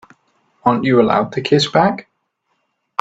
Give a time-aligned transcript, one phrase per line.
[0.63, 2.07] Aren't you allowed to kiss back?